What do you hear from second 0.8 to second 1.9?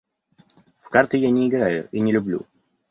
карты я не играю